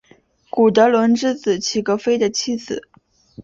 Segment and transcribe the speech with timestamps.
[0.49, 2.89] 古德伦之子齐格菲的妻子。